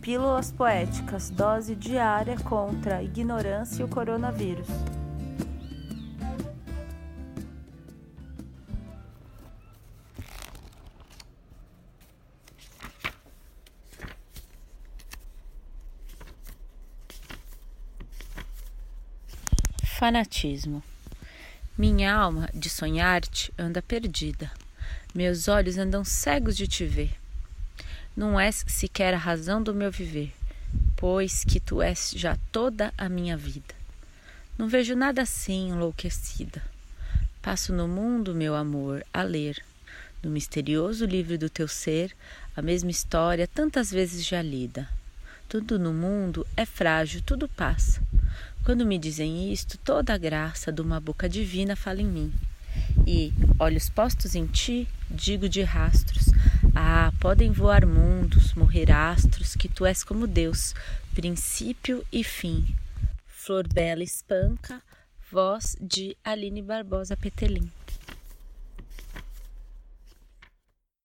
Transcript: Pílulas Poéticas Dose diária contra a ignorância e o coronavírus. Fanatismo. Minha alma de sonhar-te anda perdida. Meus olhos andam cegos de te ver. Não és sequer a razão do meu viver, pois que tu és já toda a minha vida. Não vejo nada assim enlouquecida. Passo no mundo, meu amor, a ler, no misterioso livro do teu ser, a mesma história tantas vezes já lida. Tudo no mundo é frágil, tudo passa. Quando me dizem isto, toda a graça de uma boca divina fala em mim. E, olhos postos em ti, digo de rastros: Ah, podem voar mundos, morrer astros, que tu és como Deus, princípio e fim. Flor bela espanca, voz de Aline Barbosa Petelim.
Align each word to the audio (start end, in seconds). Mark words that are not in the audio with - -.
Pílulas 0.00 0.50
Poéticas 0.50 1.28
Dose 1.28 1.74
diária 1.74 2.34
contra 2.40 2.96
a 2.96 3.02
ignorância 3.02 3.82
e 3.82 3.84
o 3.84 3.88
coronavírus. 3.88 4.66
Fanatismo. 19.98 20.82
Minha 21.76 22.14
alma 22.14 22.48
de 22.54 22.70
sonhar-te 22.70 23.52
anda 23.58 23.82
perdida. 23.82 24.50
Meus 25.14 25.46
olhos 25.46 25.76
andam 25.76 26.02
cegos 26.02 26.56
de 26.56 26.66
te 26.66 26.86
ver. 26.86 27.20
Não 28.16 28.38
és 28.38 28.64
sequer 28.66 29.14
a 29.14 29.18
razão 29.18 29.62
do 29.62 29.74
meu 29.74 29.90
viver, 29.90 30.32
pois 30.96 31.44
que 31.44 31.60
tu 31.60 31.80
és 31.80 32.12
já 32.16 32.36
toda 32.50 32.92
a 32.98 33.08
minha 33.08 33.36
vida. 33.36 33.74
Não 34.58 34.68
vejo 34.68 34.94
nada 34.94 35.22
assim 35.22 35.70
enlouquecida. 35.70 36.62
Passo 37.40 37.72
no 37.72 37.88
mundo, 37.88 38.34
meu 38.34 38.54
amor, 38.54 39.04
a 39.12 39.22
ler, 39.22 39.62
no 40.22 40.30
misterioso 40.30 41.06
livro 41.06 41.38
do 41.38 41.48
teu 41.48 41.66
ser, 41.66 42.14
a 42.54 42.60
mesma 42.60 42.90
história 42.90 43.46
tantas 43.46 43.90
vezes 43.90 44.26
já 44.26 44.42
lida. 44.42 44.88
Tudo 45.48 45.78
no 45.78 45.92
mundo 45.92 46.46
é 46.56 46.66
frágil, 46.66 47.22
tudo 47.22 47.48
passa. 47.48 48.02
Quando 48.64 48.84
me 48.84 48.98
dizem 48.98 49.50
isto, 49.52 49.78
toda 49.78 50.12
a 50.12 50.18
graça 50.18 50.70
de 50.70 50.82
uma 50.82 51.00
boca 51.00 51.28
divina 51.28 51.74
fala 51.74 52.02
em 52.02 52.06
mim. 52.06 52.32
E, 53.06 53.32
olhos 53.58 53.88
postos 53.88 54.34
em 54.34 54.46
ti, 54.46 54.88
digo 55.10 55.48
de 55.48 55.62
rastros: 55.62 56.26
Ah, 56.74 57.12
podem 57.20 57.50
voar 57.50 57.86
mundos, 57.86 58.54
morrer 58.54 58.90
astros, 58.90 59.54
que 59.54 59.68
tu 59.68 59.84
és 59.84 60.04
como 60.04 60.26
Deus, 60.26 60.74
princípio 61.14 62.04
e 62.12 62.22
fim. 62.22 62.76
Flor 63.26 63.66
bela 63.66 64.02
espanca, 64.02 64.82
voz 65.30 65.76
de 65.80 66.16
Aline 66.24 66.62
Barbosa 66.62 67.16
Petelim. 67.16 67.70